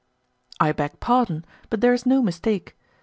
I 0.59 0.71
beg 0.71 0.99
pardon, 0.99 1.45
but 1.69 1.81
there 1.81 1.93
is 1.93 2.07
no 2.07 2.23
mistake. 2.23 2.75